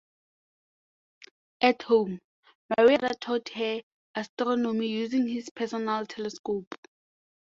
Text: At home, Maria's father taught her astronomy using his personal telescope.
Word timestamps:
At 1.61 1.83
home, 1.83 2.21
Maria's 2.75 3.01
father 3.01 3.13
taught 3.21 3.49
her 3.49 3.83
astronomy 4.15 4.87
using 4.87 5.27
his 5.27 5.51
personal 5.51 6.07
telescope. 6.07 6.73